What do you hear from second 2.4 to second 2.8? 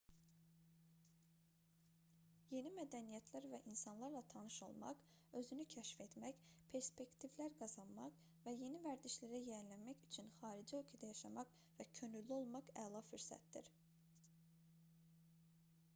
yeni